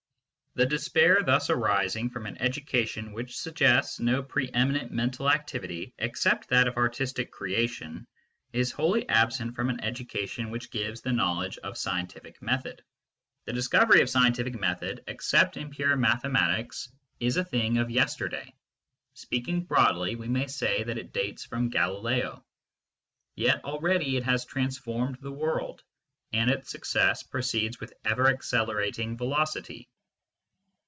[0.53, 6.49] The despair thus arising from an education which suggests no pre eminent mental activity except
[6.49, 8.05] that of artistic creation
[8.51, 11.77] is wholly absent from an education SCIENCE AND CULTURE 41 which gives the knowledge of
[11.77, 12.83] scientific method.
[13.45, 16.89] The discovery of scientific method, except in pure mathe matics,
[17.21, 18.53] is a thing of yesterday;
[19.13, 22.43] speaking broadly, we may say that it dates from Galileo.
[23.35, 25.81] Yet already it has transformed the world,
[26.33, 29.87] and its success proceeds with ever accelerating velocity.